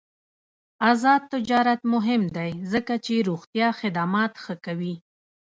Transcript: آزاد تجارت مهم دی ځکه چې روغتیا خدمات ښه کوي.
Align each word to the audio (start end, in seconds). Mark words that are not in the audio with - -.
آزاد 0.91 1.21
تجارت 1.33 1.81
مهم 1.93 2.23
دی 2.37 2.51
ځکه 2.71 2.93
چې 3.05 3.13
روغتیا 3.29 3.67
خدمات 3.79 4.33
ښه 4.43 4.55
کوي. 4.65 4.95